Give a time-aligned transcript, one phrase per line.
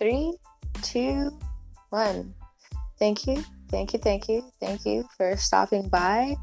[0.00, 0.32] Three,
[0.80, 1.30] two,
[1.90, 2.32] one.
[2.98, 6.36] Thank you, thank you, thank you, thank you for stopping by.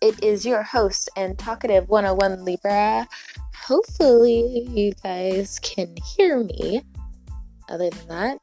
[0.00, 3.06] It is your host and talkative 101 Libra.
[3.54, 6.82] Hopefully, you guys can hear me.
[7.68, 8.38] Other than that,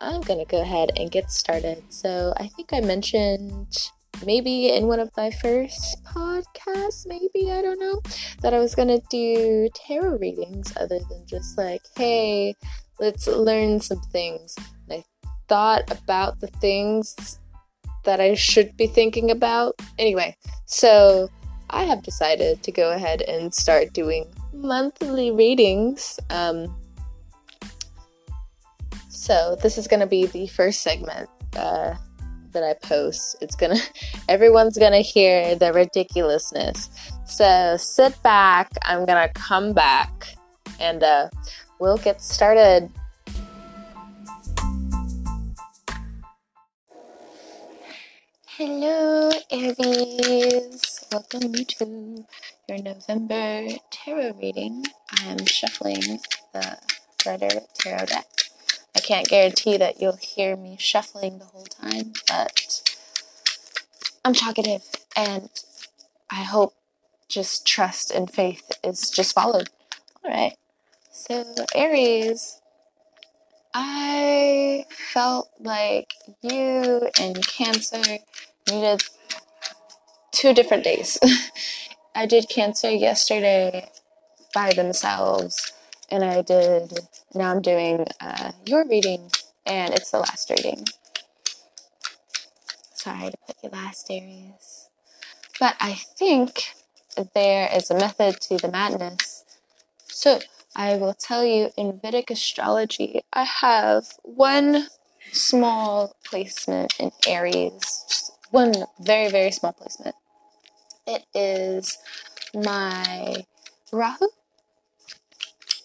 [0.00, 1.82] I'm gonna go ahead and get started.
[1.88, 3.90] So, I think I mentioned
[4.24, 8.00] maybe in one of my first podcasts, maybe, I don't know,
[8.42, 12.54] that I was gonna do tarot readings other than just like, hey,
[13.02, 14.54] let's learn some things.
[14.88, 15.02] I
[15.48, 17.40] thought about the things
[18.04, 19.74] that I should be thinking about.
[19.98, 21.28] Anyway, so
[21.70, 26.20] I have decided to go ahead and start doing monthly readings.
[26.30, 26.80] Um,
[29.08, 31.28] so this is going to be the first segment.
[31.56, 31.94] Uh,
[32.52, 33.36] that I post.
[33.40, 33.78] It's gonna,
[34.28, 36.90] everyone's gonna hear the ridiculousness.
[37.24, 38.70] So sit back.
[38.82, 40.36] I'm gonna come back
[40.78, 41.28] and uh,
[41.82, 42.88] we'll get started.
[48.46, 51.04] Hello, Aries.
[51.10, 52.24] Welcome to
[52.68, 54.84] your November tarot reading.
[55.18, 56.20] I am shuffling
[56.52, 56.78] the
[57.26, 58.26] Rider Tarot deck.
[58.94, 62.92] I can't guarantee that you'll hear me shuffling the whole time, but
[64.24, 64.84] I'm talkative
[65.16, 65.50] and
[66.30, 66.74] I hope
[67.28, 69.68] just trust and faith is just followed.
[70.24, 70.54] All right.
[71.30, 72.60] So, Aries,
[73.72, 78.18] I felt like you and Cancer
[78.68, 79.02] needed
[80.32, 81.20] two different days.
[82.16, 83.88] I did Cancer yesterday
[84.52, 85.72] by themselves
[86.10, 86.98] and I did,
[87.36, 89.30] now I'm doing uh, your reading,
[89.64, 90.84] and it's the last reading.
[92.94, 94.88] Sorry to put you last, Aries.
[95.60, 96.74] But I think
[97.32, 99.44] there is a method to the madness.
[100.08, 100.40] So
[100.74, 104.88] I will tell you in Vedic astrology, I have one
[105.30, 110.16] small placement in Aries, one very, very small placement.
[111.06, 111.98] It is
[112.54, 113.44] my
[113.92, 114.28] Rahu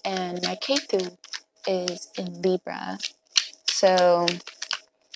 [0.05, 1.17] and my Ketu
[1.67, 2.97] is in Libra.
[3.65, 4.25] So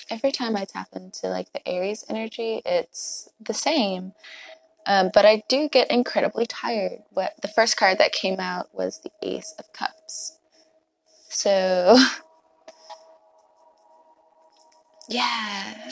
[0.10, 4.14] every time I tap into like the Aries energy, it's the same.
[4.86, 7.00] Um, but I do get incredibly tired.
[7.12, 10.38] What the first card that came out was the Ace of Cups.
[11.30, 11.98] So
[15.10, 15.92] yeah,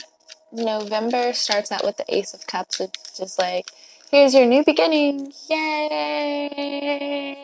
[0.52, 2.80] November starts out with the Ace of Cups.
[2.80, 3.70] It's just like,
[4.10, 5.32] here's your new beginning.
[5.48, 7.40] Yay!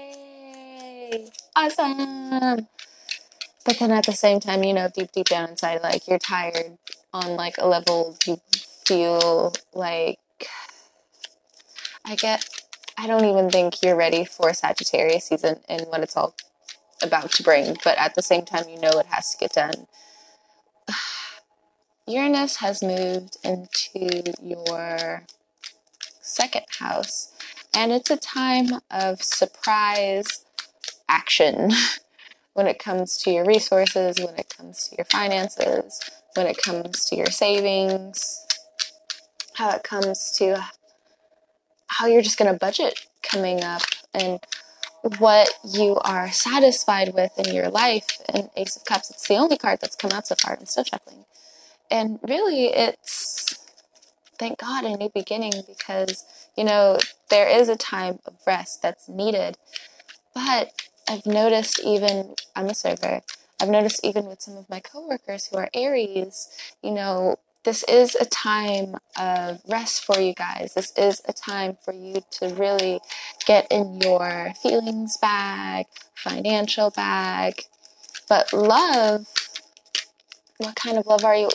[1.56, 2.68] awesome.
[3.64, 6.78] But then at the same time, you know, deep, deep down inside, like you're tired
[7.12, 8.40] on like a level you
[8.84, 10.18] feel like
[12.08, 12.48] I get,
[12.96, 16.36] I don't even think you're ready for Sagittarius season and what it's all
[17.02, 17.76] about to bring.
[17.82, 19.88] But at the same time, you know it has to get done.
[22.06, 25.24] Uranus has moved into your
[26.22, 27.32] second house,
[27.74, 30.44] and it's a time of surprise
[31.08, 31.72] action
[32.54, 36.00] when it comes to your resources, when it comes to your finances,
[36.36, 38.46] when it comes to your savings,
[39.54, 40.64] how it comes to
[41.86, 43.82] how you're just going to budget coming up
[44.14, 44.40] and
[45.18, 48.20] what you are satisfied with in your life.
[48.28, 50.56] And Ace of Cups, it's the only card that's come out so far.
[50.58, 51.24] I'm still chuckling.
[51.90, 53.58] And really, it's
[54.38, 56.24] thank God a new beginning because,
[56.56, 56.98] you know,
[57.30, 59.56] there is a time of rest that's needed.
[60.34, 60.72] But
[61.08, 63.22] I've noticed even, I'm a server,
[63.60, 66.48] I've noticed even with some of my coworkers who are Aries,
[66.82, 67.36] you know,
[67.66, 70.72] this is a time of rest for you guys.
[70.74, 73.00] This is a time for you to really
[73.44, 77.64] get in your feelings bag, financial bag.
[78.28, 79.26] But love,
[80.58, 81.48] what kind of love are you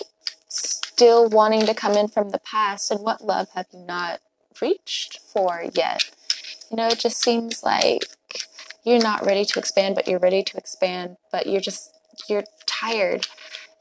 [0.49, 2.91] still wanting to come in from the past?
[2.91, 4.19] And what love have you not
[4.61, 6.11] reached for yet?
[6.69, 8.02] You know, it just seems like
[8.84, 11.93] you're not ready to expand, but you're ready to expand, but you're just,
[12.28, 13.28] you're tired.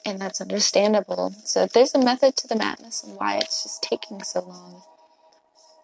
[0.04, 1.34] And that's understandable.
[1.44, 4.82] So there's a method to the madness and why it's just taking so long.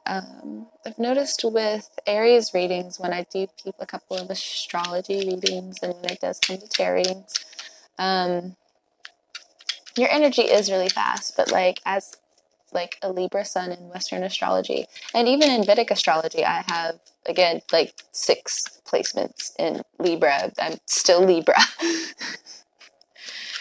[0.06, 3.48] Um, I've noticed with Aries readings, when I do
[3.78, 7.34] a couple of astrology readings and when it does come to tarot readings,
[7.98, 8.56] um,
[9.96, 12.16] your energy is really fast, but like as
[12.72, 14.86] like a Libra sun in Western astrology.
[15.14, 20.52] And even in Vedic astrology, I have, again, like six placements in Libra.
[20.58, 21.56] I'm still Libra.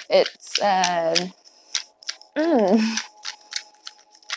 [0.10, 1.16] it's, uh,
[2.36, 2.98] mm,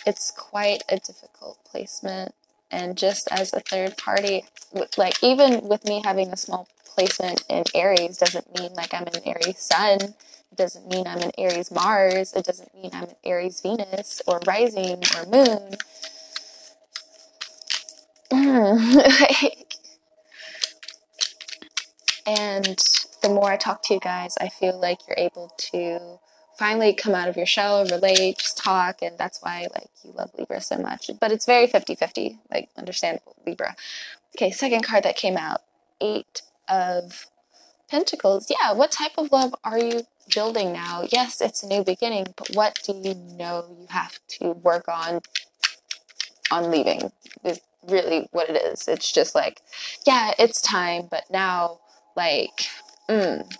[0.06, 2.34] it's quite a difficult placement.
[2.70, 4.44] And just as a third party,
[4.96, 9.22] like even with me having a small placement in Aries doesn't mean like I'm an
[9.24, 9.98] Aries sun.
[10.50, 12.32] It doesn't mean I'm an Aries Mars.
[12.34, 15.76] It doesn't mean I'm an Aries Venus or rising or moon.
[22.26, 22.78] and
[23.22, 26.18] the more I talk to you guys, I feel like you're able to
[26.58, 30.30] finally come out of your shell, relate, just talk, and that's why like you love
[30.36, 31.10] Libra so much.
[31.20, 33.76] But it's very 50-50, like understandable Libra.
[34.36, 35.60] Okay, second card that came out,
[36.00, 37.26] Eight of
[37.88, 38.50] Pentacles.
[38.50, 40.02] Yeah, what type of love are you
[40.34, 41.04] building now?
[41.10, 45.20] Yes, it's a new beginning, but what do you know you have to work on
[46.50, 47.12] on leaving?
[47.44, 48.88] Is really what it is.
[48.88, 49.62] It's just like,
[50.06, 51.80] yeah, it's time, but now
[52.16, 52.68] like
[53.08, 53.50] mm,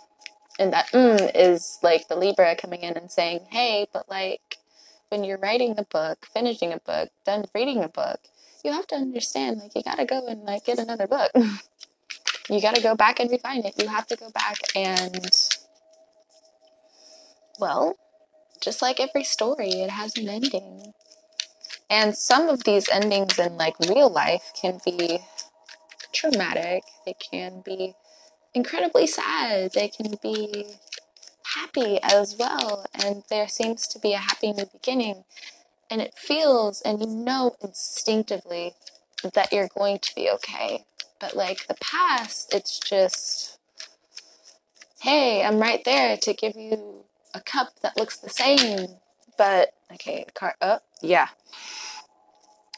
[0.59, 4.59] and that mm is like the Libra coming in and saying, hey, but like
[5.09, 8.21] when you're writing a book, finishing a book, done reading a book,
[8.65, 11.31] you have to understand like you gotta go and like get another book.
[12.51, 13.75] you gotta go back and refine it.
[13.81, 15.31] You have to go back and
[17.59, 17.97] well,
[18.61, 20.93] just like every story, it has an ending.
[21.91, 25.21] And some of these endings in like real life can be
[26.13, 26.83] traumatic.
[27.07, 27.95] They can be
[28.55, 29.73] incredibly sad.
[29.73, 30.67] They can be
[31.55, 32.87] happy as well.
[32.95, 35.25] And there seems to be a happy new beginning.
[35.91, 38.75] And it feels, and you know instinctively
[39.35, 40.85] that you're going to be okay.
[41.19, 43.59] But like the past, it's just,
[45.01, 47.05] hey, I'm right there to give you
[47.35, 48.89] a cup that looks the same.
[49.37, 50.83] But, okay, card up.
[50.85, 51.29] Oh, yeah.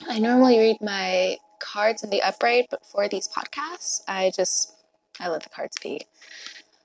[0.09, 4.75] I normally read my cards in the upright, but for these podcasts, I just
[5.21, 6.03] I let the cards be.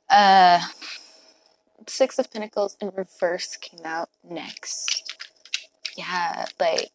[0.09, 0.59] Uh,
[1.87, 5.13] Six of Pentacles in reverse came out next.
[5.97, 6.91] Yeah, like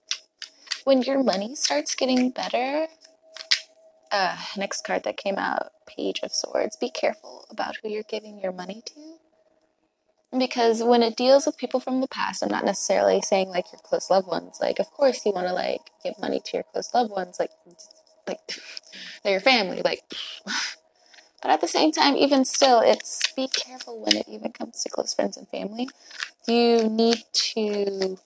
[0.85, 2.87] when your money starts getting better.
[4.13, 6.77] Uh, next card that came out, Page of Swords.
[6.77, 9.19] Be careful about who you're giving your money to.
[10.37, 13.81] Because when it deals with people from the past, I'm not necessarily saying like your
[13.83, 14.59] close loved ones.
[14.61, 17.39] Like, of course, you want to like give money to your close loved ones.
[17.39, 17.51] Like,
[18.27, 18.39] like
[19.23, 19.83] they're your family.
[19.85, 20.03] Like,
[21.43, 24.91] But at the same time, even still, it's be careful when it even comes to
[24.91, 25.89] close friends and family.
[26.47, 28.19] You need to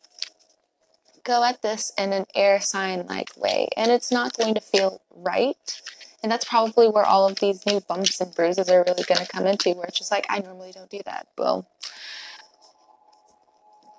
[1.22, 5.00] go at this in an air sign like way, and it's not going to feel
[5.14, 5.80] right.
[6.22, 9.30] And that's probably where all of these new bumps and bruises are really going to
[9.30, 11.28] come into, where it's just like, I normally don't do that.
[11.38, 11.68] Well,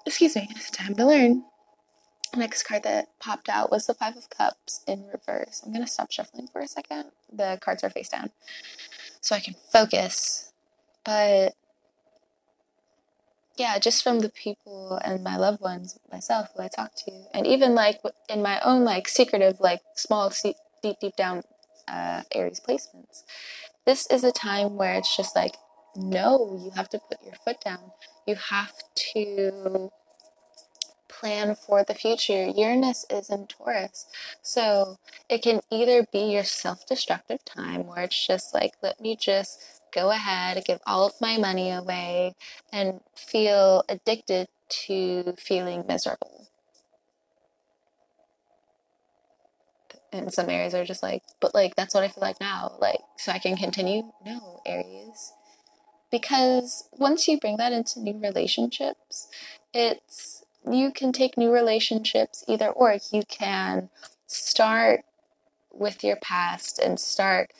[0.05, 1.45] excuse me, it's time to learn.
[2.35, 5.61] Next card that popped out was the Five of Cups in reverse.
[5.63, 7.11] I'm going to stop shuffling for a second.
[7.31, 8.31] The cards are face down
[9.25, 10.51] so I can focus.
[11.03, 11.53] But
[13.57, 17.47] yeah, just from the people and my loved ones, myself, who I talk to, and
[17.47, 17.99] even like
[18.29, 20.31] in my own like secretive, like small,
[20.83, 21.41] deep, deep down
[21.87, 23.23] uh, Aries placements,
[23.85, 25.55] this is a time where it's just like,
[25.95, 27.91] no, you have to put your foot down.
[28.27, 28.73] You have
[29.13, 29.89] to
[31.19, 32.45] plan for the future.
[32.47, 34.05] Uranus is in Taurus.
[34.41, 34.97] So
[35.29, 39.81] it can either be your self destructive time where it's just like, let me just
[39.93, 42.35] go ahead, give all of my money away,
[42.71, 46.47] and feel addicted to feeling miserable.
[50.11, 52.77] And some Aries are just like, but like, that's what I feel like now.
[52.79, 54.03] Like, so I can continue?
[54.25, 55.33] No, Aries.
[56.11, 59.27] Because once you bring that into new relationships,
[59.73, 60.34] it's
[60.71, 62.97] you can take new relationships either or.
[63.11, 63.89] You can
[64.27, 65.01] start
[65.71, 67.51] with your past and start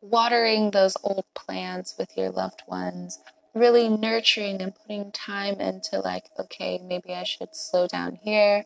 [0.00, 3.20] watering those old plants with your loved ones,
[3.54, 8.64] really nurturing and putting time into, like, okay, maybe I should slow down here.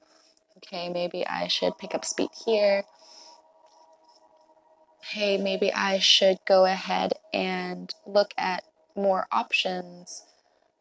[0.58, 2.84] Okay, maybe I should pick up speed here.
[5.00, 8.64] Hey, maybe I should go ahead and look at
[8.94, 10.24] more options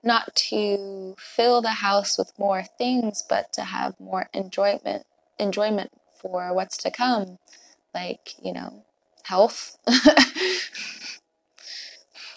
[0.07, 5.05] not to fill the house with more things, but to have more enjoyment
[5.39, 7.37] enjoyment for what's to come,
[7.93, 8.85] like you know,
[9.23, 9.77] health.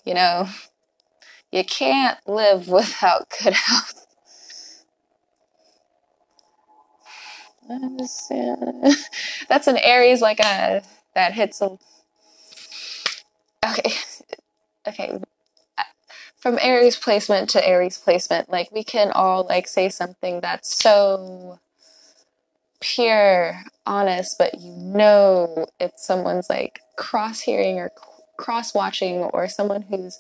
[0.05, 0.49] you know,
[1.53, 4.07] you can't live without good health.
[9.49, 10.83] That's an Aries like a
[11.15, 11.79] that hits a.
[13.65, 13.93] Okay,
[14.89, 15.19] okay
[16.41, 21.61] from Aries placement to Aries placement, like we can all like say something that's so
[22.81, 27.93] pure, honest, but you know it's someone's like cross hearing or
[28.39, 30.19] cross watching or someone who's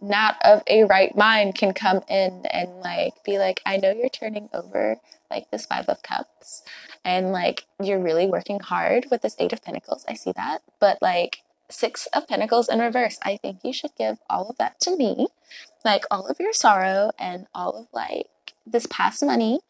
[0.00, 4.08] not of a right mind can come in and like be like, I know you're
[4.08, 4.96] turning over
[5.30, 6.62] like this five of cups
[7.04, 10.06] and like you're really working hard with this eight of pentacles.
[10.08, 10.62] I see that.
[10.80, 14.80] But like six of pentacles in reverse, I think you should give all of that
[14.80, 15.28] to me.
[15.84, 18.26] Like all of your sorrow and all of like
[18.66, 19.60] this past money,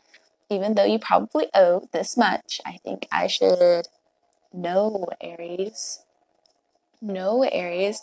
[0.50, 3.88] even though you probably owe this much, I think I should
[4.52, 6.02] know Aries.
[7.00, 8.00] No Aries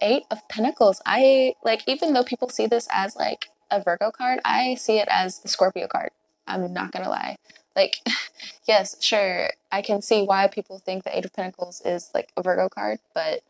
[0.00, 1.00] eight of pentacles.
[1.04, 5.08] I like even though people see this as like a virgo card i see it
[5.10, 6.10] as the scorpio card.
[6.46, 7.36] I'm not gonna lie
[7.78, 7.96] like
[8.68, 12.42] yes sure i can see why people think the eight of pentacles is like a
[12.42, 13.40] virgo card but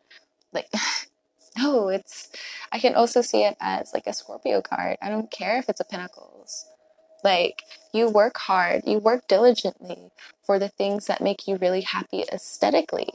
[0.53, 0.67] like
[1.57, 2.29] no it's
[2.71, 4.97] i can also see it as like a scorpio card.
[5.01, 6.65] I don't care if it's a pentacles.
[7.23, 10.11] Like you work hard you work diligently
[10.45, 13.09] for the things that make you really happy aesthetically.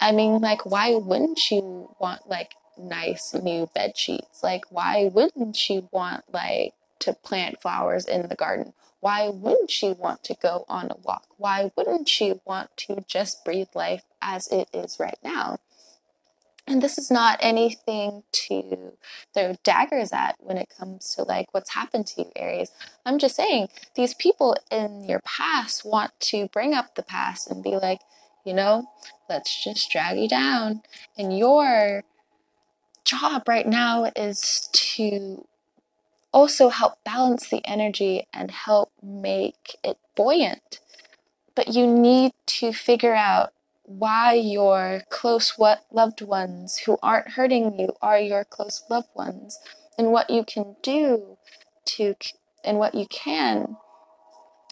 [0.00, 4.42] I mean, like, why wouldn't you want like nice new bed sheets?
[4.42, 6.74] Like, why wouldn't you want like
[7.04, 8.72] to plant flowers in the garden?
[9.00, 11.26] Why wouldn't she want to go on a walk?
[11.36, 15.58] Why wouldn't she want to just breathe life as it is right now?
[16.66, 18.94] And this is not anything to
[19.34, 22.70] throw daggers at when it comes to like what's happened to you, Aries.
[23.04, 27.62] I'm just saying these people in your past want to bring up the past and
[27.62, 28.00] be like,
[28.46, 28.86] you know,
[29.28, 30.82] let's just drag you down.
[31.18, 32.04] And your
[33.04, 35.46] job right now is to
[36.34, 40.80] also help balance the energy and help make it buoyant.
[41.54, 43.52] But you need to figure out
[43.84, 45.56] why your close
[45.92, 49.58] loved ones who aren't hurting you are your close loved ones
[49.96, 51.36] and what you can do
[51.84, 52.14] to
[52.64, 53.76] and what you can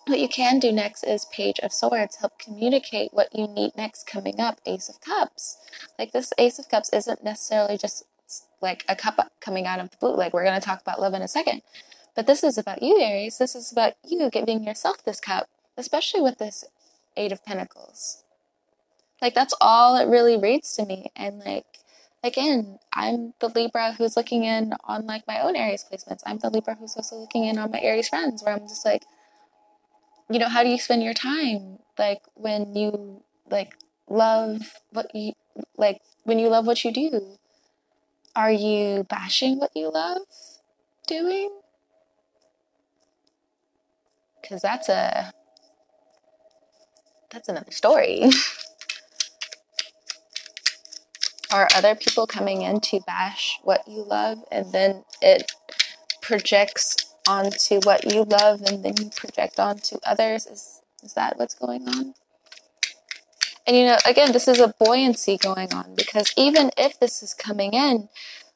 [0.07, 2.17] what you can do next is Page of Swords.
[2.17, 4.61] Help communicate what you need next coming up.
[4.67, 5.59] Ace of Cups.
[5.97, 8.05] Like this Ace of Cups isn't necessarily just
[8.61, 10.17] like a cup coming out of the blue.
[10.17, 11.63] Like we're going to talk about love in a second.
[12.15, 13.39] But this is about you, Aries.
[13.39, 16.65] This is about you giving yourself this cup, especially with this
[17.17, 18.23] Eight of Pentacles.
[19.21, 21.11] Like that's all it really reads to me.
[21.17, 21.65] And like,
[22.23, 26.23] again, I'm the Libra who's looking in on like my own Aries placements.
[26.27, 29.05] I'm the Libra who's also looking in on my Aries friends where I'm just like,
[30.31, 31.79] you know, how do you spend your time?
[31.99, 33.75] Like when you like
[34.09, 35.33] love what you
[35.77, 37.39] like when you love what you do.
[38.35, 40.23] Are you bashing what you love
[41.07, 41.51] doing?
[44.43, 45.33] Cuz that's a
[47.31, 48.31] that's another story.
[51.53, 55.53] Are other people coming in to bash what you love and then it
[56.23, 56.97] projects
[57.29, 60.47] onto what you love and then you project onto others.
[60.47, 62.15] Is is that what's going on?
[63.67, 67.33] And you know, again, this is a buoyancy going on because even if this is
[67.35, 68.09] coming in,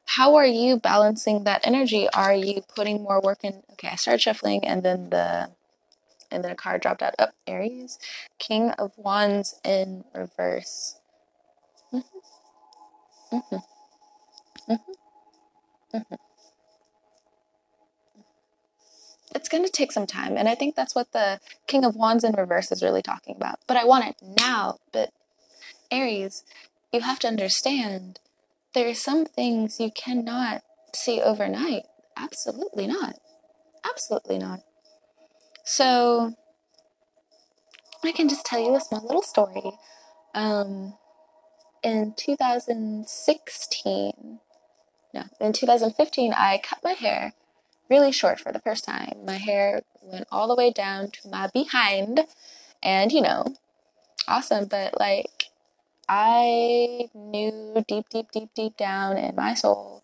[0.05, 2.09] how are you balancing that energy?
[2.11, 3.63] Are you putting more work in?
[3.73, 5.51] Okay, I started shuffling and then the
[6.31, 7.15] and then a card dropped out.
[7.19, 7.99] Up, oh, Aries,
[8.39, 10.97] King of Wands in reverse.
[11.93, 12.19] Mm-hmm.
[13.37, 13.57] Mm-hmm.
[14.73, 15.97] Mm-hmm.
[15.97, 16.26] mm-hmm.
[19.37, 20.37] It's going to take some time.
[20.37, 23.61] And I think that's what the King of Wands in reverse is really talking about.
[23.67, 24.79] But I want it now.
[24.93, 25.11] But
[25.91, 26.43] Aries,
[26.93, 28.19] you have to understand
[28.75, 30.63] there are some things you cannot
[30.95, 31.83] see overnight.
[32.17, 33.17] Absolutely not.
[33.89, 34.61] Absolutely not.
[35.65, 36.35] So
[38.03, 39.73] I can just tell you a small little story.
[40.35, 40.95] Um,
[41.83, 44.41] in 2016,
[45.13, 47.35] no, in 2015, I cut my hair
[47.89, 49.19] really short for the first time.
[49.25, 52.21] My hair went all the way down to my behind,
[52.83, 53.45] and you know,
[54.29, 54.67] awesome.
[54.67, 55.51] But like,
[56.09, 60.03] I knew deep, deep, deep, deep down in my soul,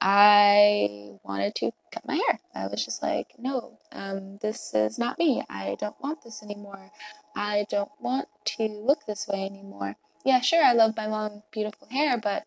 [0.00, 2.40] I wanted to cut my hair.
[2.54, 5.44] I was just like, no, um, this is not me.
[5.48, 6.90] I don't want this anymore.
[7.36, 9.96] I don't want to look this way anymore.
[10.24, 12.44] Yeah, sure, I love my long, beautiful hair, but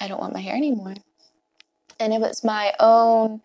[0.00, 0.94] I don't want my hair anymore.
[2.00, 3.42] And it was my own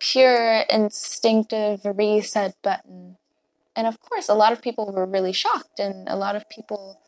[0.00, 3.16] pure instinctive reset button.
[3.76, 7.00] And of course, a lot of people were really shocked, and a lot of people,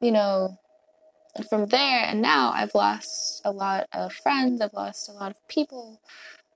[0.00, 0.58] you know,
[1.48, 5.48] from there and now, I've lost a lot of friends, I've lost a lot of
[5.48, 6.00] people.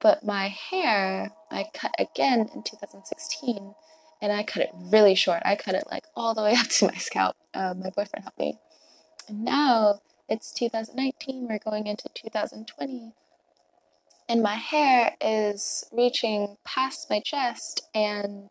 [0.00, 3.74] But my hair, I cut again in 2016,
[4.22, 5.42] and I cut it really short.
[5.44, 7.36] I cut it like all the way up to my scalp.
[7.52, 8.58] Uh, my boyfriend helped me.
[9.28, 13.12] And now it's 2019, we're going into 2020
[14.30, 18.48] and my hair is reaching past my chest and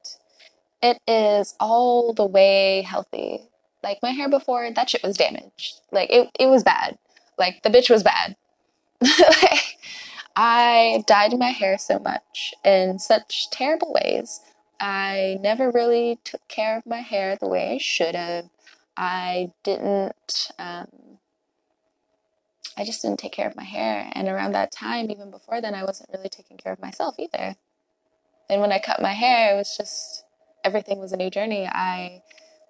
[0.84, 3.48] it is all the way healthy.
[3.82, 5.80] Like my hair before, that shit was damaged.
[5.90, 6.98] Like it, it was bad.
[7.38, 8.36] Like the bitch was bad.
[10.36, 14.42] I dyed my hair so much in such terrible ways.
[14.82, 18.50] I never really took care of my hair the way I should have.
[18.98, 21.19] I didn't, um,
[22.80, 24.10] I just didn't take care of my hair.
[24.14, 27.56] And around that time, even before then, I wasn't really taking care of myself either.
[28.50, 30.24] And when I cut my hair, it was just
[30.64, 31.68] everything was a new journey.
[31.68, 32.24] I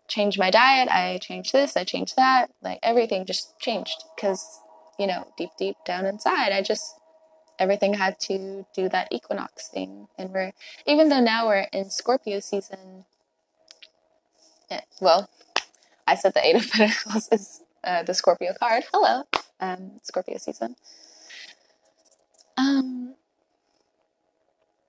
[0.07, 2.49] changed my diet, I changed this, I changed that.
[2.63, 4.61] Like everything just changed because,
[4.97, 6.95] you know, deep, deep down inside, I just
[7.59, 10.07] everything had to do that equinox thing.
[10.17, 10.53] And we're,
[10.87, 13.05] even though now we're in Scorpio season,
[14.71, 15.29] yeah, well,
[16.07, 18.85] I said the Eight of Pentacles is uh, the Scorpio card.
[18.91, 19.23] Hello,
[19.59, 20.75] um, Scorpio season.
[22.57, 23.15] Um,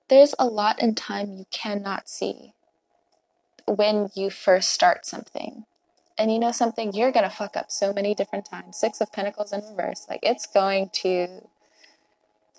[0.09, 2.53] there's a lot in time you cannot see
[3.65, 5.65] when you first start something.
[6.17, 8.77] And you know something, you're gonna fuck up so many different times.
[8.77, 10.05] Six of Pentacles in reverse.
[10.09, 11.47] Like it's going to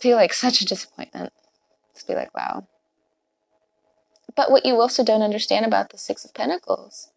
[0.01, 1.33] feel like such a disappointment.
[1.95, 2.67] To be like, wow.
[4.35, 7.11] But what you also don't understand about the Six of Pentacles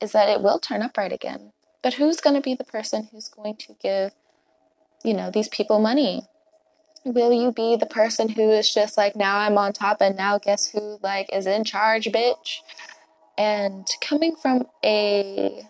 [0.00, 1.52] is that it will turn upright again.
[1.84, 4.12] But who's going to be the person who's going to give,
[5.04, 6.22] you know, these people money?
[7.04, 10.38] Will you be the person who is just like, now I'm on top and now
[10.38, 12.60] guess who, like, is in charge, bitch?
[13.36, 15.68] And coming from a,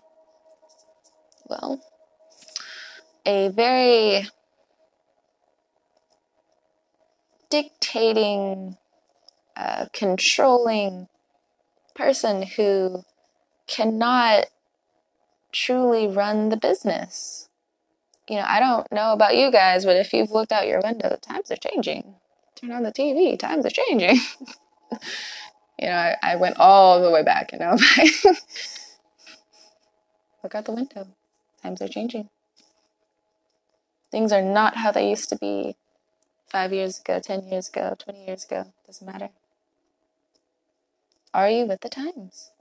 [1.47, 1.83] well,
[3.25, 4.29] a very
[7.49, 8.77] dictating,
[9.57, 11.09] uh, controlling
[11.93, 13.03] person who
[13.67, 14.45] cannot
[15.55, 17.47] truly run the business.
[18.27, 21.17] You know, I don't know about you guys, but if you've looked out your window,
[21.21, 22.15] times are changing.
[22.55, 24.15] Turn on the TV, times are changing.
[25.79, 27.77] you know, I, I, went all the way back, you know.
[30.43, 31.07] Like look out the window.
[31.63, 32.29] Times are changing.
[34.11, 35.75] Things are not how they used to be
[36.51, 39.29] five years ago, 10 years ago, 20 years ago, doesn't matter.
[41.33, 42.51] Are you with the times?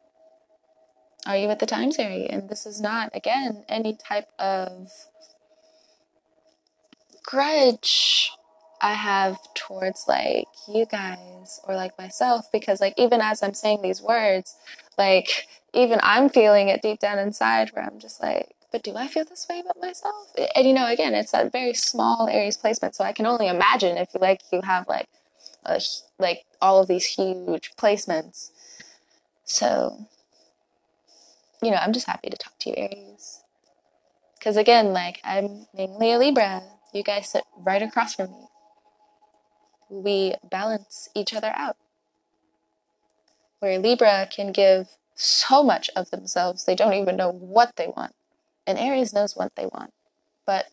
[1.27, 2.27] Are you with the times, Harry?
[2.27, 4.91] And this is not, again, any type of
[7.23, 8.31] grudge
[8.81, 13.81] I have towards like you guys or like myself because like even as I'm saying
[13.81, 14.57] these words,
[14.99, 19.07] like even I'm feeling it deep down inside where I'm just like, but do I
[19.09, 20.35] feel this way about myself?
[20.55, 23.97] And you know, again, it's that very small Aries placement, so I can only imagine
[23.97, 25.09] if you like you have like
[25.65, 25.81] a,
[26.19, 28.51] like all of these huge placements.
[29.45, 30.07] So,
[31.65, 33.43] you know, I'm just happy to talk to you, Aries.
[34.39, 36.63] Because again, like I'm mainly a Libra.
[36.93, 38.47] You guys sit right across from me.
[39.91, 41.77] We balance each other out.
[43.61, 48.15] Where Libra can give so much of themselves, they don't even know what they want
[48.67, 49.93] and Aries knows what they want,
[50.47, 50.67] but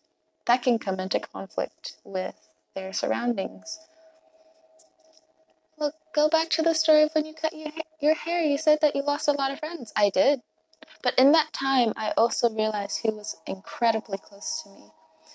[0.46, 2.34] that can come into conflict with
[2.74, 3.78] their surroundings.
[5.78, 8.42] Look, go back to the story of when you cut your, ha- your hair.
[8.42, 9.92] You said that you lost a lot of friends.
[9.96, 10.40] I did.
[11.02, 14.90] But in that time, I also realized who was incredibly close to me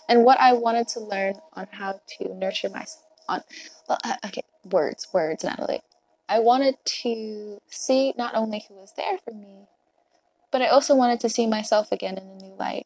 [0.08, 3.03] and what I wanted to learn on how to nurture myself.
[3.27, 3.41] On,
[3.89, 5.82] well, uh, okay, words, words, Natalie.
[6.30, 9.67] I wanted to see not only who was there for me,
[10.51, 12.86] but I also wanted to see myself again in a new light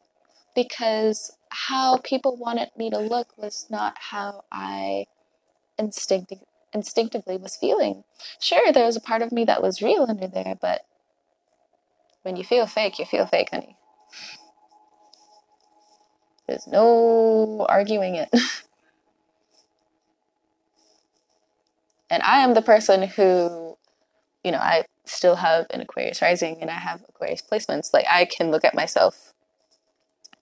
[0.54, 5.06] because how people wanted me to look was not how I
[5.78, 6.38] instinctive,
[6.72, 8.04] instinctively was feeling.
[8.40, 10.84] Sure, there was a part of me that was real under there, but
[12.22, 13.76] when you feel fake, you feel fake, honey.
[16.46, 18.28] There's no arguing it.
[22.10, 23.76] and I am the person who,
[24.44, 28.24] you know, I still have an Aquarius rising and I have Aquarius placements, like I
[28.24, 29.32] can look at myself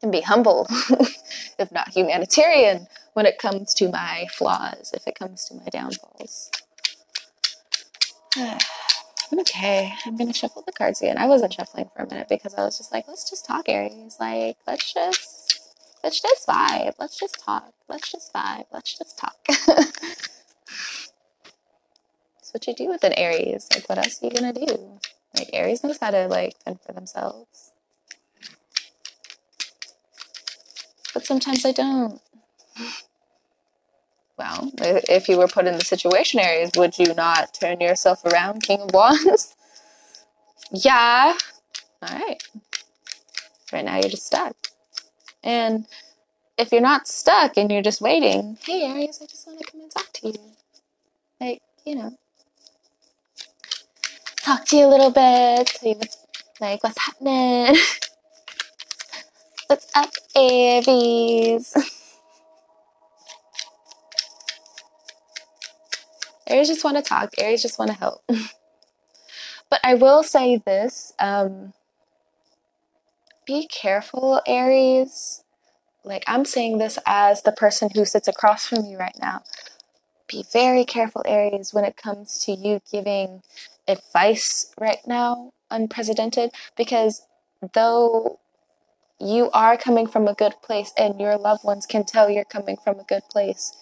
[0.03, 0.67] and be humble,
[1.59, 6.51] if not humanitarian, when it comes to my flaws, if it comes to my downfalls.
[9.41, 11.19] okay, I'm gonna shuffle the cards again.
[11.19, 14.17] I wasn't shuffling for a minute because I was just like, let's just talk, Aries.
[14.19, 15.61] Like, let's just
[16.03, 16.95] let's just vibe.
[16.99, 17.73] Let's just talk.
[17.89, 18.65] Let's just vibe.
[18.73, 19.37] Let's just talk.
[19.49, 19.93] That's
[22.53, 23.69] what you do with an Aries.
[23.75, 25.01] Like, what else are you gonna do?
[25.37, 27.73] Like, Aries knows how to like fend for themselves,
[31.15, 32.21] but sometimes I don't.
[34.41, 38.63] Well, if you were put in the situation, Aries, would you not turn yourself around,
[38.63, 39.55] King of Wands?
[40.73, 41.37] yeah.
[42.01, 42.43] All right.
[43.71, 44.57] Right now, you're just stuck.
[45.45, 45.85] And
[46.57, 49.83] if you're not stuck and you're just waiting, hey, Aries, I just want to come
[49.83, 50.35] and talk to you.
[51.39, 52.17] Like, you know,
[54.43, 56.17] talk to you a little bit, what's,
[56.63, 57.77] like what's happening.
[59.67, 61.77] what's up, Aries?
[66.51, 67.31] Aries just want to talk.
[67.39, 68.23] Aries just want to help.
[69.71, 71.73] but I will say this um,
[73.47, 75.43] be careful, Aries.
[76.05, 79.43] Like, I'm saying this as the person who sits across from you right now.
[80.29, 83.43] Be very careful, Aries, when it comes to you giving
[83.89, 87.27] advice right now, unprecedented, because
[87.75, 88.39] though
[89.19, 92.77] you are coming from a good place and your loved ones can tell you're coming
[92.83, 93.77] from a good place,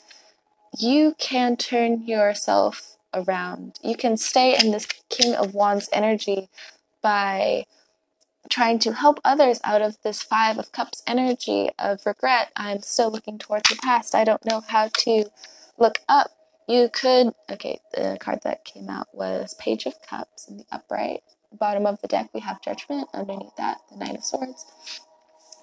[0.76, 3.78] you can turn yourself around.
[3.82, 6.48] You can stay in this King of Wands energy
[7.02, 7.64] by
[8.48, 12.50] trying to help others out of this Five of Cups energy of regret.
[12.56, 14.14] I'm still looking towards the past.
[14.14, 15.24] I don't know how to
[15.78, 16.30] look up.
[16.66, 21.22] You could, okay, the card that came out was Page of Cups in the upright.
[21.52, 23.08] Bottom of the deck, we have Judgment.
[23.14, 24.66] Underneath that, the Knight of Swords.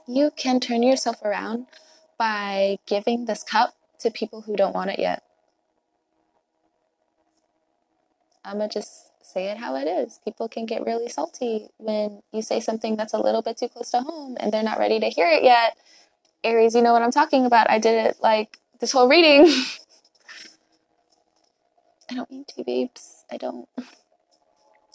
[0.08, 1.68] You can turn yourself around
[2.18, 5.24] by giving this cup to people who don't want it yet.
[8.46, 10.20] I'm going to just say it how it is.
[10.24, 13.89] People can get really salty when you say something that's a little bit too close
[13.91, 15.76] to home and they're not ready to hear it yet.
[16.44, 17.70] Aries, you know what I'm talking about.
[17.70, 19.48] I did it like this whole reading.
[22.10, 23.24] I don't mean to, babes.
[23.32, 23.68] I don't.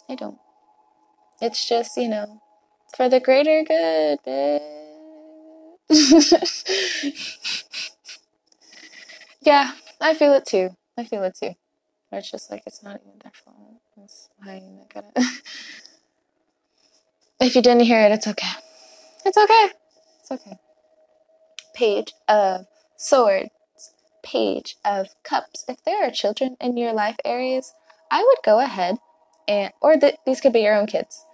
[0.07, 0.37] I don't.
[1.41, 2.41] It's just, you know,
[2.95, 4.61] for the greater good, bitch.
[9.41, 10.69] yeah, I feel it too.
[10.97, 11.53] I feel it too.
[12.11, 13.81] It's just like it's not even their fault.
[13.97, 14.79] It's fine.
[14.81, 15.11] I gotta.
[17.39, 18.51] if you didn't hear it, it's okay.
[19.25, 19.69] It's okay.
[20.19, 20.57] It's okay.
[21.73, 22.65] Page of
[22.97, 23.49] Swords.
[24.23, 25.65] Page of Cups.
[25.67, 27.73] If there are children in your life Aries,
[28.11, 28.97] I would go ahead
[29.47, 31.25] and, or th- these could be your own kids.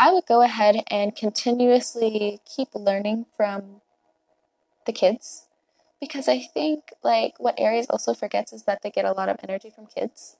[0.00, 3.82] I would go ahead and continuously keep learning from
[4.86, 5.46] the kids
[6.02, 9.36] because I think like what Aries also forgets is that they get a lot of
[9.44, 10.36] energy from kids.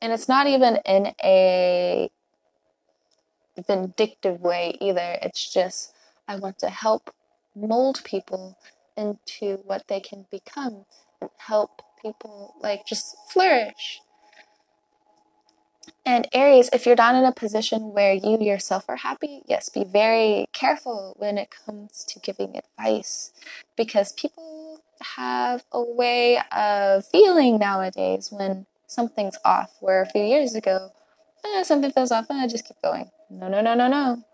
[0.00, 2.10] And it's not even in a
[3.66, 5.18] vindictive way either.
[5.20, 5.92] It's just
[6.26, 7.14] I want to help
[7.54, 8.56] mold people
[8.96, 10.86] into what they can become
[11.20, 14.00] and help people like just flourish.
[16.04, 19.84] And Aries, if you're not in a position where you yourself are happy, yes, be
[19.84, 23.32] very careful when it comes to giving advice
[23.76, 24.80] because people
[25.16, 29.76] have a way of feeling nowadays when something's off.
[29.80, 30.90] Where a few years ago,
[31.44, 33.10] eh, something feels off, eh, just keep going.
[33.30, 34.24] No, no, no, no, no.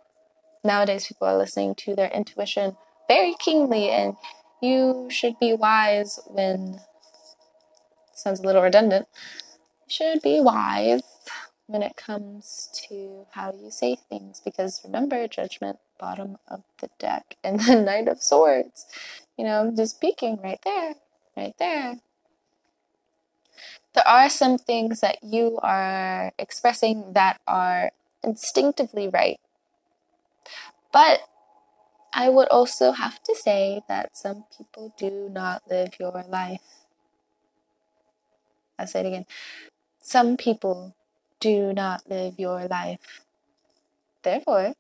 [0.65, 2.77] Nowadays, people are listening to their intuition
[3.09, 4.17] very keenly, and
[4.63, 6.81] you should be wise when.
[8.15, 9.07] Sounds a little redundant.
[9.87, 11.03] You should be wise
[11.67, 17.37] when it comes to how you say things because remember judgment bottom of the deck
[17.45, 18.87] and the knight of swords.
[19.37, 20.95] You know just speaking right there
[21.37, 21.97] right there.
[23.95, 29.39] There are some things that you are expressing that are instinctively right.
[30.93, 31.21] But
[32.17, 36.63] i would also have to say that some people do not live your life.
[38.79, 39.27] I'll say it again.
[40.01, 40.95] Some people
[41.45, 43.21] do not live your life.
[44.23, 44.73] Therefore,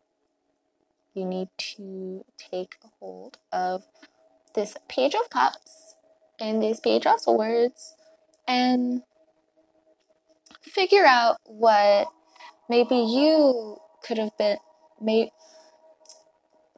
[1.13, 3.83] you need to take hold of
[4.55, 5.95] this page of cups
[6.41, 7.95] and this page of swords
[8.49, 9.03] and
[10.63, 12.09] figure out what
[12.71, 14.57] maybe you could have been
[15.01, 15.31] maybe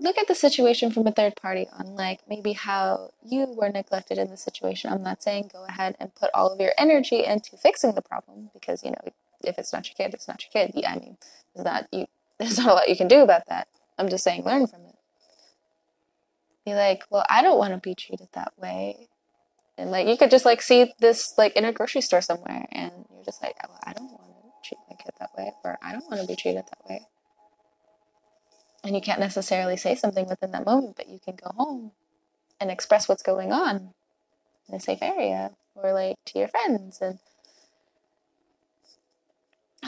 [0.00, 4.18] look at the situation from a third party on like maybe how you were neglected
[4.18, 7.56] in the situation i'm not saying go ahead and put all of your energy into
[7.56, 9.12] fixing the problem because you know
[9.46, 10.72] if it's not your kid, it's not your kid.
[10.74, 11.16] Yeah, I mean,
[11.54, 12.06] there's not you.
[12.38, 13.66] There's not a lot you can do about that.
[13.96, 14.94] I'm just saying, learn from it.
[16.66, 19.08] Be like, well, I don't want to be treated that way,
[19.78, 22.92] and like you could just like see this like in a grocery store somewhere, and
[23.10, 25.92] you're just like, well, I don't want to treat my kid that way, or I
[25.92, 27.06] don't want to be treated that way.
[28.84, 31.92] And you can't necessarily say something within that moment, but you can go home
[32.60, 33.94] and express what's going on
[34.68, 37.18] in a safe area, or like to your friends and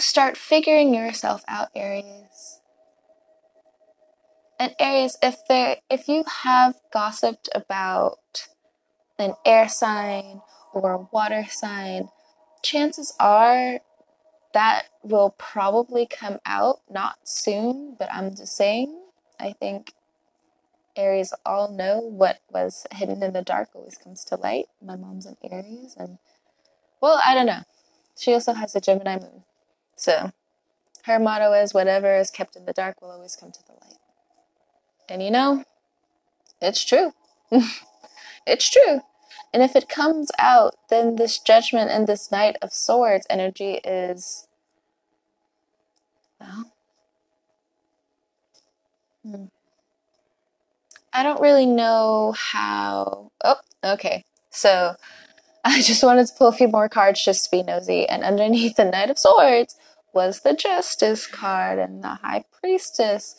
[0.00, 2.60] start figuring yourself out Aries.
[4.58, 8.48] And Aries, if there if you have gossiped about
[9.18, 12.08] an air sign or a water sign,
[12.62, 13.80] chances are
[14.54, 19.00] that will probably come out not soon, but I'm just saying,
[19.38, 19.92] I think
[20.96, 24.66] Aries all know what was hidden in the dark always comes to light.
[24.82, 26.18] My mom's an Aries and
[27.00, 27.62] well, I don't know.
[28.18, 29.44] She also has a Gemini moon.
[29.98, 30.32] So
[31.04, 33.98] her motto is whatever is kept in the dark will always come to the light.
[35.08, 35.64] And you know,
[36.62, 37.12] it's true.
[38.46, 39.00] it's true.
[39.52, 44.46] And if it comes out, then this judgment and this Knight of Swords energy is.
[46.40, 46.72] Well.
[49.24, 49.44] Hmm.
[51.12, 53.32] I don't really know how.
[53.42, 54.24] Oh, okay.
[54.50, 54.94] So
[55.64, 58.06] I just wanted to pull a few more cards just to be nosy.
[58.06, 59.76] And underneath the Knight of Swords
[60.12, 63.36] was the Justice card and the High Priestess.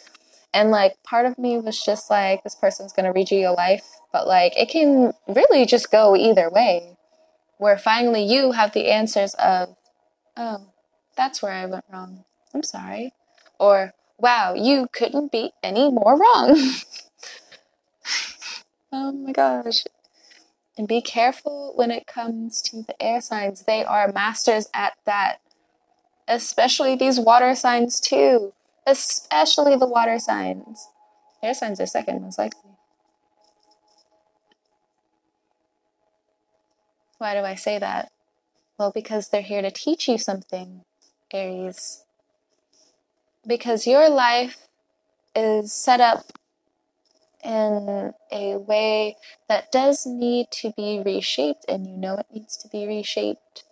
[0.54, 3.84] And like part of me was just like, this person's gonna read you your life.
[4.12, 6.98] But like it can really just go either way.
[7.58, 9.76] Where finally you have the answers of,
[10.38, 10.68] oh,
[11.18, 12.24] that's where I went wrong.
[12.54, 13.14] I'm sorry.
[13.60, 16.58] Or, wow, you couldn't be any more wrong.
[18.94, 19.84] oh my gosh.
[20.78, 23.64] And be careful when it comes to the air signs.
[23.64, 25.40] They are masters at that.
[26.30, 28.54] Especially these water signs, too.
[28.86, 30.88] Especially the water signs.
[31.42, 32.72] Air signs are second, most likely.
[37.18, 38.12] Why do I say that?
[38.78, 40.86] Well, because they're here to teach you something,
[41.34, 42.06] Aries.
[43.46, 44.68] Because your life
[45.36, 46.32] is set up
[47.44, 52.68] in a way that does need to be reshaped, and you know it needs to
[52.70, 53.64] be reshaped.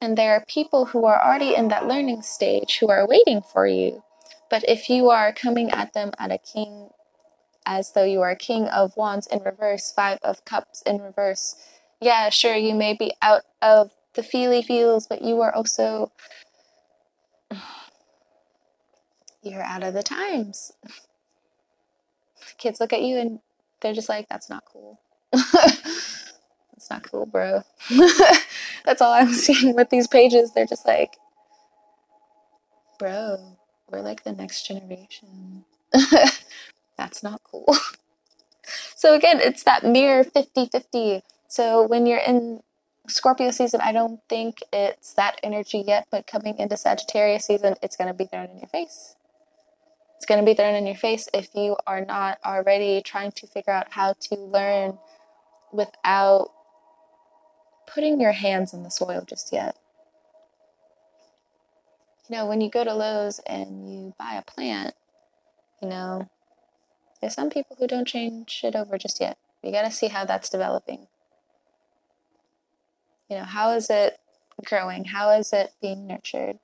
[0.00, 3.66] And there are people who are already in that learning stage who are waiting for
[3.66, 4.02] you.
[4.48, 6.90] But if you are coming at them at a king,
[7.66, 11.54] as though you are king of wands in reverse, five of cups in reverse,
[12.00, 16.12] yeah, sure, you may be out of the feely feels, but you are also.
[19.42, 20.72] You're out of the times
[22.58, 23.40] kids look at you and
[23.80, 25.00] they're just like, that's not cool.
[26.90, 27.62] not cool, bro.
[28.84, 30.52] that's all I'm seeing with these pages.
[30.52, 31.16] They're just like,
[32.98, 33.56] bro,
[33.90, 35.64] we're like the next generation.
[36.96, 37.74] that's not cool.
[38.94, 41.22] so again, it's that mirror 50 50.
[41.48, 42.60] So when you're in
[43.08, 47.96] Scorpio season, I don't think it's that energy yet, but coming into Sagittarius season, it's
[47.96, 49.16] going to be thrown in your face.
[50.16, 53.46] It's going to be thrown in your face if you are not already trying to
[53.46, 54.98] figure out how to learn
[55.72, 56.50] without
[57.92, 59.76] putting your hands in the soil just yet.
[62.28, 64.94] You know, when you go to Lowe's and you buy a plant,
[65.82, 66.28] you know,
[67.20, 69.36] there's some people who don't change it over just yet.
[69.62, 71.08] You got to see how that's developing.
[73.28, 74.18] You know, how is it
[74.64, 75.06] growing?
[75.06, 76.58] How is it being nurtured?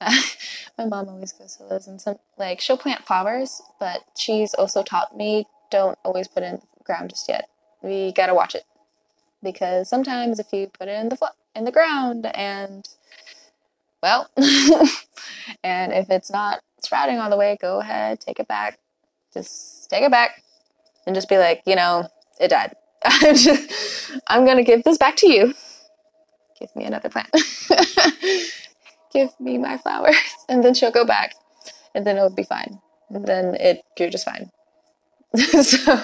[0.78, 4.82] my mom always goes to those and some like she'll plant flowers, but she's also
[4.82, 7.48] taught me don't always put in the ground just yet.
[7.84, 8.64] We gotta watch it
[9.42, 12.88] because sometimes if you put it in the fl- in the ground and
[14.02, 14.28] well,
[15.64, 18.78] and if it's not sprouting all the way, go ahead, take it back.
[19.34, 20.42] Just take it back
[21.06, 22.08] and just be like, you know,
[22.40, 22.74] it died.
[23.04, 25.54] I'm just, I'm gonna give this back to you.
[26.58, 27.30] Give me another plant
[29.14, 30.16] give me my flowers.
[30.48, 31.34] And then she'll go back
[31.94, 32.80] and then it'll be fine.
[33.10, 34.50] And then it, you're just fine.
[35.62, 36.02] so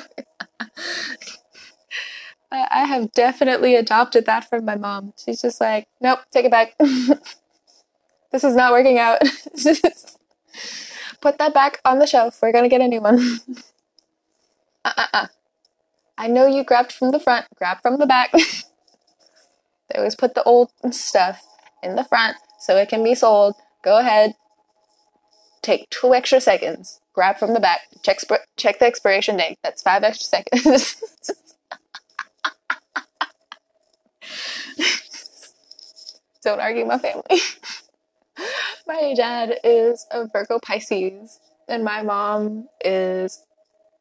[2.52, 5.12] I have definitely adopted that from my mom.
[5.24, 6.74] She's just like, nope, take it back.
[8.32, 9.20] this is not working out.
[11.20, 12.40] Put that back on the shelf.
[12.42, 13.18] We're going to get a new one.
[14.84, 15.26] uh uh uh.
[16.18, 18.32] I know you grabbed from the front, grab from the back.
[18.32, 21.42] they always put the old stuff
[21.82, 23.54] in the front so it can be sold.
[23.82, 24.34] Go ahead,
[25.62, 28.18] take two extra seconds, grab from the back, check
[28.58, 29.56] check the expiration date.
[29.62, 31.42] That's five extra seconds.
[36.42, 37.22] Don't argue my family.
[38.86, 43.44] my dad is a Virgo Pisces, and my mom is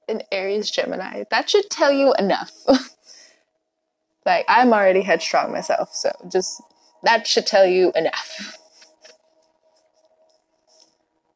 [0.07, 1.23] an Aries Gemini.
[1.31, 2.51] That should tell you enough.
[4.25, 6.61] like, I'm already headstrong myself, so just
[7.03, 8.57] that should tell you enough.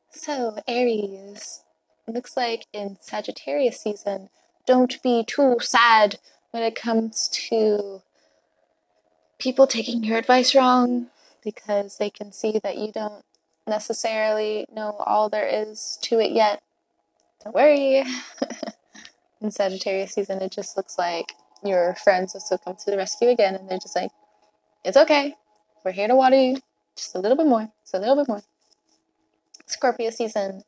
[0.09, 1.63] So, Aries,
[2.07, 4.29] looks like in Sagittarius season,
[4.65, 6.17] don't be too sad
[6.51, 8.01] when it comes to
[9.43, 11.07] people taking your advice wrong
[11.43, 13.25] because they can see that you don't
[13.67, 16.63] necessarily know all there is to it yet.
[17.43, 18.05] Don't worry.
[19.41, 23.53] in Sagittarius season, it just looks like your friends also come to the rescue again
[23.53, 24.11] and they're just like,
[24.85, 25.35] it's okay.
[25.83, 26.61] We're here to water you
[26.95, 28.43] just a little bit more, just a little bit more.
[29.65, 30.63] Scorpio season,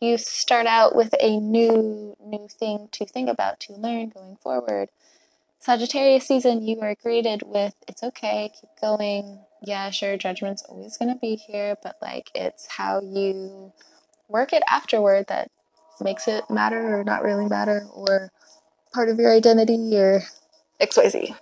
[0.00, 4.90] you start out with a new new thing to think about, to learn going forward.
[5.62, 9.38] Sagittarius season, you are greeted with it's okay, keep going.
[9.62, 13.72] Yeah, sure, judgment's always gonna be here, but like it's how you
[14.26, 15.52] work it afterward that
[16.00, 18.32] makes it matter or not really matter, or
[18.92, 20.24] part of your identity or
[20.80, 21.36] XYZ.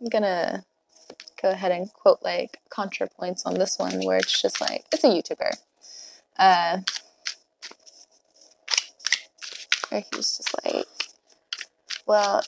[0.00, 0.64] I'm gonna
[1.42, 5.08] go ahead and quote like ContraPoints on this one where it's just like it's a
[5.08, 5.56] YouTuber.
[6.38, 6.82] Uh
[9.90, 10.86] where he's just like
[12.06, 12.42] well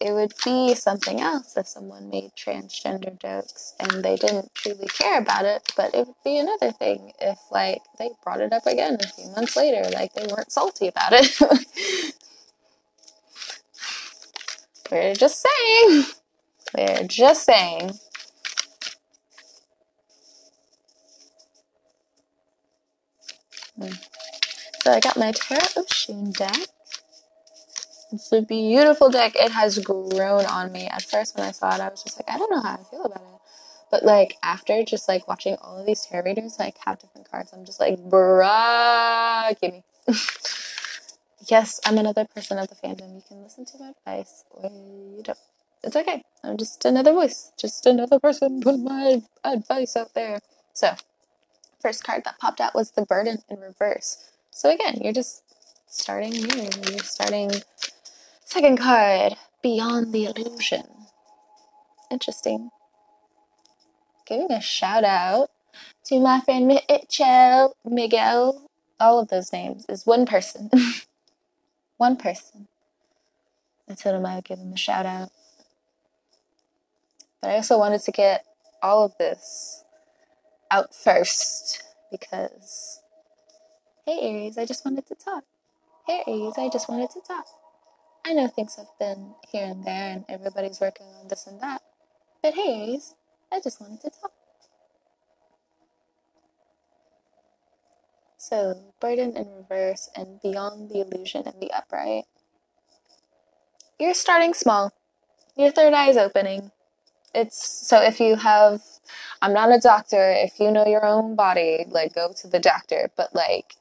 [0.00, 5.20] it would be something else if someone made transgender jokes and they didn't truly care
[5.20, 8.96] about it, but it would be another thing if like they brought it up again
[9.00, 11.38] a few months later, like they weren't salty about it.
[14.90, 16.04] We're just saying.
[16.76, 17.92] We're just saying.
[23.80, 24.11] Hmm.
[24.82, 26.66] So I got my Tarot of Oshun deck.
[28.10, 29.36] It's a beautiful deck.
[29.36, 30.88] It has grown on me.
[30.88, 32.82] At first, when I saw it, I was just like, I don't know how I
[32.90, 33.40] feel about it.
[33.92, 37.52] But like after just like watching all of these tarot readers like have different cards,
[37.52, 39.84] I'm just like, bruh, give me.
[41.48, 43.14] yes, I'm another person of the fandom.
[43.14, 45.38] You can listen to my advice or you don't.
[45.84, 46.24] It's okay.
[46.42, 50.40] I'm just another voice, just another person putting my advice out there.
[50.72, 50.96] So,
[51.80, 54.31] first card that popped out was the burden in reverse.
[54.52, 55.42] So again, you're just
[55.88, 56.68] starting new.
[56.88, 57.50] You're starting
[58.44, 60.82] Second card, Beyond the Illusion.
[62.10, 62.68] Interesting.
[64.26, 65.48] Giving a shout out
[66.04, 68.68] to my friend Mitchell, Miguel.
[69.00, 70.70] All of those names is one person.
[71.96, 72.68] one person.
[73.88, 75.30] I told him I would give him a shout out.
[77.40, 78.44] But I also wanted to get
[78.82, 79.82] all of this
[80.70, 83.01] out first because,
[84.06, 85.44] hey Aries, I just wanted to talk.
[86.06, 87.46] Hey Aries, I just wanted to talk.
[88.24, 91.82] I know things have been here and there and everybody's working on this and that.
[92.42, 93.14] But hey, Aries,
[93.52, 94.32] I just wanted to talk.
[98.36, 102.24] So, burden in reverse and beyond the illusion and the upright.
[104.00, 104.92] You're starting small.
[105.56, 106.72] Your third eye is opening.
[107.34, 108.82] It's so if you have,
[109.40, 110.32] I'm not a doctor.
[110.32, 113.10] If you know your own body, like go to the doctor.
[113.16, 113.76] But like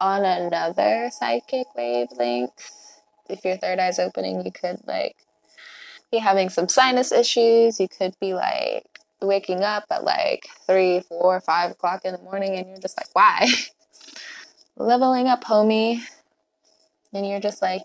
[0.00, 5.16] on another psychic wavelength, if your third eye's opening, you could like
[6.10, 7.80] be having some sinus issues.
[7.80, 8.86] You could be like
[9.20, 13.08] waking up at like three, four, five o'clock in the morning, and you're just like,
[13.12, 13.48] why?
[14.76, 16.00] Leveling up, homie.
[17.12, 17.82] And you're just like,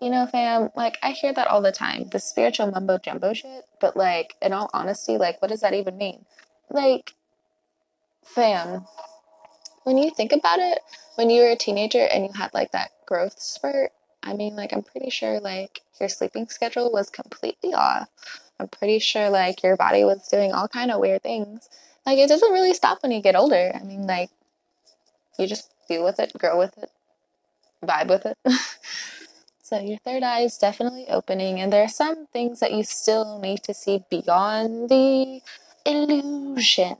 [0.00, 3.64] you know, fam, like I hear that all the time, the spiritual mumbo jumbo shit.
[3.80, 6.24] But like, in all honesty, like, what does that even mean?
[6.70, 7.14] Like,
[8.24, 8.84] fam,
[9.84, 10.80] when you think about it,
[11.16, 13.92] when you were a teenager and you had like that growth spurt,
[14.22, 18.08] I mean, like, I'm pretty sure, like, your sleeping schedule was completely off.
[18.60, 21.68] I'm pretty sure, like, your body was doing all kind of weird things.
[22.06, 23.72] Like, it doesn't really stop when you get older.
[23.74, 24.30] I mean, like,
[25.38, 26.90] you just deal with it, grow with it,
[27.84, 28.38] vibe with it.
[29.62, 33.40] so, your third eye is definitely opening, and there are some things that you still
[33.40, 35.40] need to see beyond the
[35.84, 36.96] illusion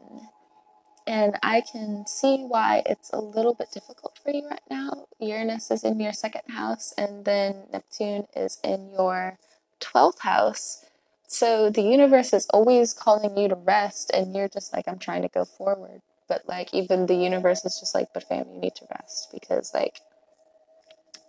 [1.06, 5.06] and I can see why it's a little bit difficult for you right now.
[5.18, 9.38] Uranus is in your second house, and then Neptune is in your
[9.80, 10.84] 12th house.
[11.26, 15.22] So the universe is always calling you to rest, and you're just like, I'm trying
[15.22, 16.02] to go forward.
[16.28, 19.72] But like, even the universe is just like, but fam, you need to rest because
[19.74, 20.00] like,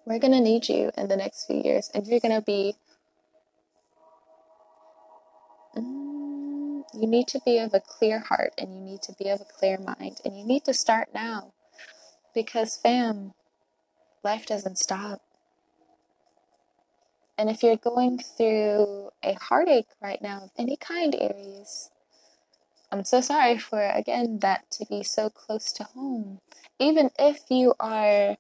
[0.05, 2.75] we're gonna need you in the next few years, and you're gonna be.
[6.93, 9.45] You need to be of a clear heart and you need to be of a
[9.45, 11.53] clear mind and you need to start now.
[12.33, 13.33] Because, fam,
[14.23, 15.21] life doesn't stop.
[17.37, 21.89] And if you're going through a heartache right now of any kind, Aries,
[22.91, 26.39] I'm so sorry for, again, that to be so close to home.
[26.79, 28.37] Even if you are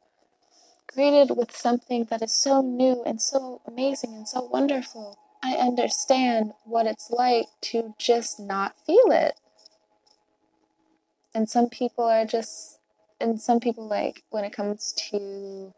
[0.93, 6.53] greeted with something that is so new and so amazing and so wonderful, I understand
[6.63, 9.33] what it's like to just not feel it.
[11.35, 12.79] And some people are just,
[13.19, 15.73] and some people, like, when it comes to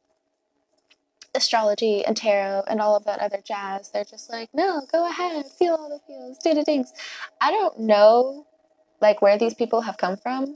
[1.34, 5.46] astrology and tarot and all of that other jazz, they're just like, no, go ahead,
[5.58, 6.94] feel all the feels, do the things.
[7.42, 8.46] I don't know,
[9.02, 10.56] like, where these people have come from,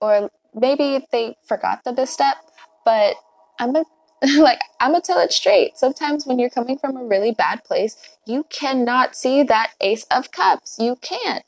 [0.00, 2.36] or maybe they forgot the this step,
[2.84, 3.16] but
[3.58, 3.84] I'm a
[4.38, 5.76] like I'm gonna tell it straight.
[5.76, 10.30] Sometimes when you're coming from a really bad place, you cannot see that Ace of
[10.30, 10.76] Cups.
[10.78, 11.44] You can't.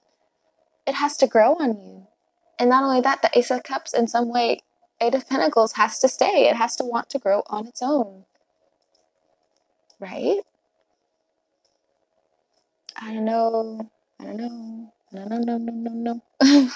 [0.87, 2.07] It has to grow on you.
[2.59, 4.63] And not only that, the Ace of Cups, in some way,
[5.01, 6.49] Eight of Pentacles has to stay.
[6.49, 8.25] It has to want to grow on its own.
[10.01, 10.41] Right?
[12.97, 13.91] I don't know.
[14.21, 14.93] I don't know.
[15.13, 16.71] No, no, no, no, no, no.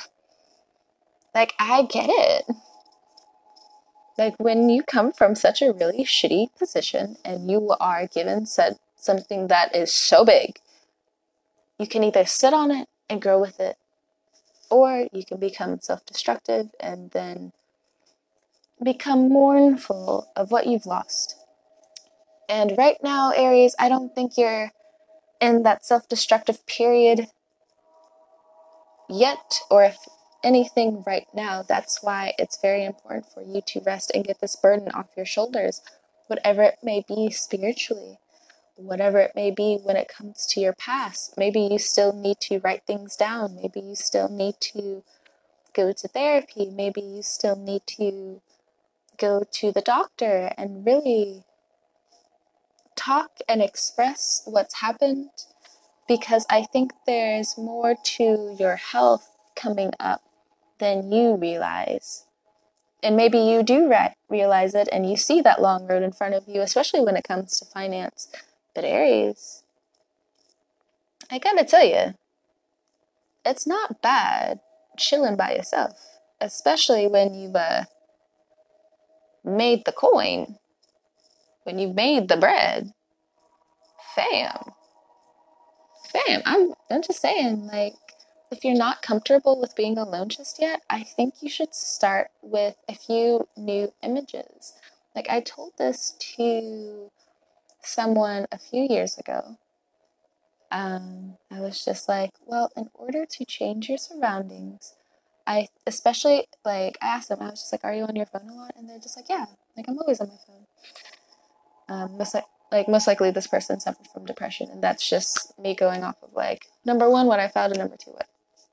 [1.34, 2.44] like, I get it.
[4.18, 8.78] Like when you come from such a really shitty position and you are given said
[8.96, 10.58] something that is so big,
[11.78, 13.76] you can either sit on it and grow with it,
[14.70, 17.52] or you can become self destructive and then
[18.82, 21.36] become mournful of what you've lost.
[22.48, 24.72] And right now, Aries, I don't think you're
[25.40, 27.28] in that self destructive period
[29.08, 29.96] yet, or if
[30.42, 31.62] anything right now.
[31.62, 35.26] That's why it's very important for you to rest and get this burden off your
[35.26, 35.80] shoulders,
[36.26, 38.18] whatever it may be spiritually,
[38.76, 41.34] whatever it may be when it comes to your past.
[41.36, 43.56] Maybe you still need to write things down.
[43.56, 45.02] Maybe you still need to
[45.74, 46.70] go to therapy.
[46.70, 48.40] Maybe you still need to
[49.18, 51.44] go to the doctor and really
[52.96, 55.30] talk and express what's happened
[56.08, 60.22] because I think there's more to your health coming up
[60.82, 62.26] than you realize.
[63.04, 66.34] And maybe you do re- realize it and you see that long road in front
[66.34, 68.28] of you, especially when it comes to finance.
[68.74, 69.62] But Aries,
[71.30, 72.14] I gotta tell you,
[73.46, 74.60] it's not bad
[74.98, 75.92] chilling by yourself,
[76.40, 77.84] especially when you've uh,
[79.44, 80.56] made the coin,
[81.62, 82.92] when you've made the bread.
[84.14, 84.72] Fam.
[86.12, 87.94] Fam, I'm, I'm just saying, like,
[88.52, 92.76] if you're not comfortable with being alone just yet, I think you should start with
[92.88, 94.74] a few new images.
[95.16, 97.10] Like I told this to
[97.82, 99.56] someone a few years ago.
[100.70, 104.94] Um, I was just like, well, in order to change your surroundings,
[105.46, 108.48] I especially like I asked them, I was just like, Are you on your phone
[108.48, 108.72] a lot?
[108.76, 109.46] And they're just like, Yeah,
[109.76, 110.66] like I'm always on my phone.
[111.88, 115.74] Um, most like like most likely this person suffered from depression, and that's just me
[115.74, 118.28] going off of like number one what I found and number two what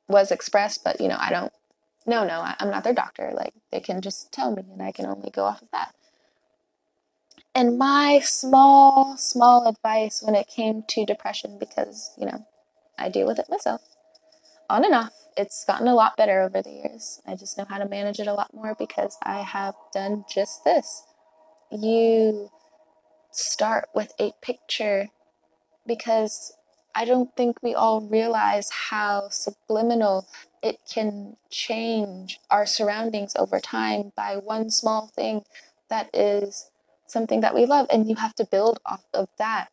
[0.10, 1.54] was expressed, but you know, I don't,
[2.06, 3.32] no, no, I, I'm not their doctor.
[3.34, 5.94] Like, they can just tell me, and I can only go off of that.
[7.56, 12.46] And my small, small advice when it came to depression, because, you know,
[12.98, 13.82] I deal with it myself
[14.70, 15.14] on and off.
[15.38, 17.22] It's gotten a lot better over the years.
[17.26, 20.64] I just know how to manage it a lot more because I have done just
[20.64, 21.04] this.
[21.72, 22.50] You
[23.32, 25.08] start with a picture
[25.88, 26.54] because
[26.96, 30.28] I don't think we all realize how subliminal
[30.62, 35.44] it can change our surroundings over time by one small thing
[35.90, 36.70] that is
[37.08, 37.88] something that we love.
[37.90, 39.70] And you have to build off of that.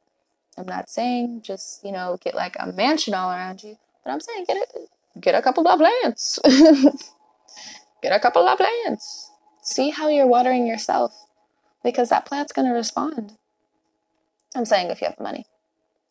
[0.58, 4.20] I'm not saying just, you know, get like a mansion all around you, but I'm
[4.20, 6.38] saying get a, get a couple of plants.
[8.02, 9.30] get a couple of plants.
[9.62, 11.12] See how you're watering yourself
[11.82, 13.32] because that plant's going to respond.
[14.54, 15.46] I'm saying if you have money.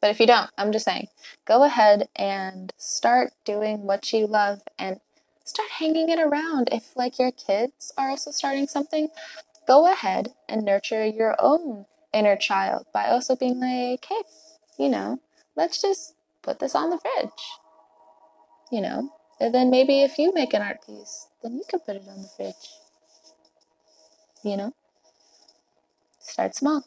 [0.06, 1.08] But if you don't, I'm just saying,
[1.46, 5.00] go ahead and start doing what you love and
[5.44, 6.70] start hanging it around.
[6.72, 9.10] If like your kids are also starting something,
[9.68, 14.22] go ahead and nurture your own inner child by also being like, hey,
[14.78, 15.22] you know,
[15.56, 17.32] let's just put this on the fridge.
[18.72, 21.96] You know, and then maybe if you make an art piece, then you can put
[21.96, 22.70] it on the fridge.
[24.44, 24.76] You know,
[26.20, 26.86] start small.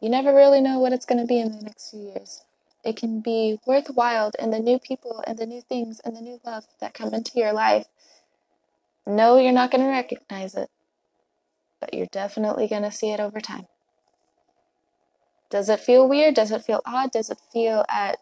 [0.00, 2.44] You never really know what it's going to be in the next few years
[2.84, 6.40] it can be worthwhile and the new people and the new things and the new
[6.44, 7.86] love that come into your life.
[9.06, 10.70] No, you're not going to recognize it,
[11.80, 13.66] but you're definitely going to see it over time.
[15.50, 16.34] Does it feel weird?
[16.34, 17.10] Does it feel odd?
[17.10, 18.18] Does it feel at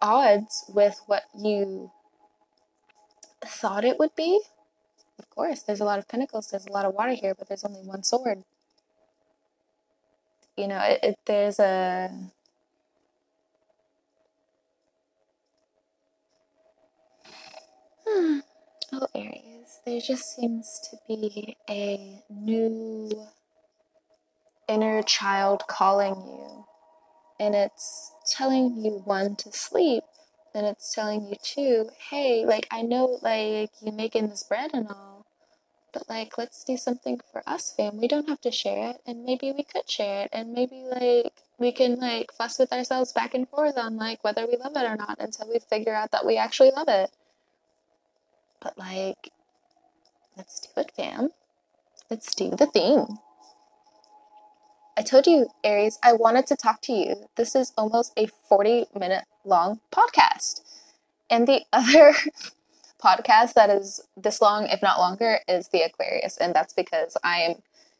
[0.00, 1.90] odds with what you
[3.44, 4.40] thought it would be?
[5.18, 7.64] Of course, there's a lot of pentacles, there's a lot of water here, but there's
[7.64, 8.44] only one sword.
[10.56, 12.10] You know, it, it, there's a
[18.90, 23.10] Oh, Aries, there just seems to be a new
[24.66, 26.64] inner child calling you.
[27.38, 30.04] And it's telling you, one, to sleep,
[30.54, 34.88] and it's telling you, two, hey, like, I know, like, you making this bread and
[34.88, 35.26] all,
[35.92, 37.98] but, like, let's do something for us, fam.
[38.00, 41.32] We don't have to share it, and maybe we could share it, and maybe, like,
[41.58, 44.84] we can, like, fuss with ourselves back and forth on, like, whether we love it
[44.90, 47.10] or not until we figure out that we actually love it.
[48.60, 49.30] But like,
[50.36, 51.30] let's do it, fam.
[52.10, 53.18] Let's do the thing.
[54.96, 57.28] I told you, Aries, I wanted to talk to you.
[57.36, 60.62] This is almost a 40 minute long podcast.
[61.30, 62.14] And the other
[63.00, 66.36] podcast that is this long, if not longer, is the Aquarius.
[66.36, 67.54] And that's because I am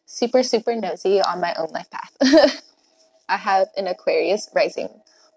[0.07, 2.17] super, super nosy on my own life path.
[3.29, 4.89] I have an Aquarius rising.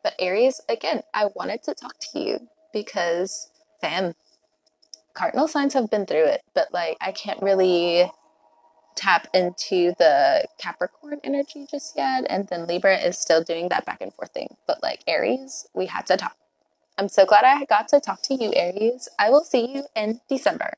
[0.04, 3.50] But Aries, again, I wanted to talk to you because,
[3.82, 4.16] fam,
[5.14, 8.10] cardinal signs have been through it, but like I can't really
[8.96, 12.26] tap into the Capricorn energy just yet.
[12.30, 14.56] And then Libra is still doing that back and forth thing.
[14.68, 16.36] But like Aries, we had to talk.
[16.98, 19.10] I'm so glad I got to talk to you, Aries.
[19.18, 20.74] I will see you in December.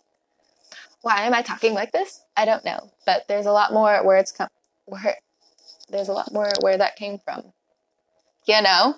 [1.02, 2.22] Why am I talking like this?
[2.36, 2.90] I don't know.
[3.06, 4.48] But there's a lot more where it's come
[4.84, 5.16] where
[5.88, 7.52] there's a lot more where that came from.
[8.46, 8.96] You know?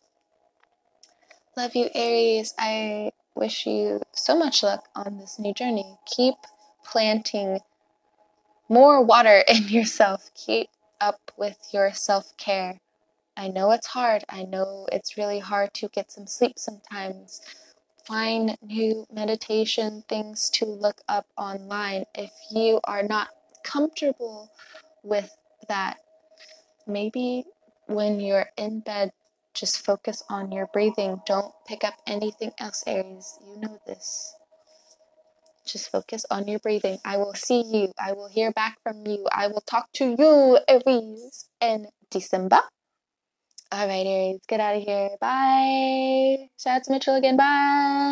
[1.57, 2.53] Love you, Aries.
[2.59, 5.99] I wish you so much luck on this new journey.
[6.07, 6.35] Keep
[6.85, 7.61] planting
[8.68, 10.30] more water in yourself.
[10.35, 10.68] Keep
[11.01, 12.80] up with your self care.
[13.37, 14.24] I know it's hard.
[14.28, 17.41] I know it's really hard to get some sleep sometimes.
[18.07, 22.05] Find new meditation things to look up online.
[22.14, 23.28] If you are not
[23.64, 24.51] comfortable
[25.03, 25.35] with
[25.68, 25.97] that,
[26.87, 27.45] maybe
[27.87, 29.12] when you're in bed,
[29.55, 31.20] just focus on your breathing.
[31.26, 33.38] Don't pick up anything else, Aries.
[33.46, 34.34] You know this.
[35.66, 36.98] Just focus on your breathing.
[37.05, 37.92] I will see you.
[37.98, 39.26] I will hear back from you.
[39.32, 42.61] I will talk to you, Aries, in December.
[43.72, 45.11] All right, Aries, get out of here.
[45.20, 46.48] Bye.
[46.61, 47.36] Shout out to Mitchell again.
[47.36, 48.03] Bye.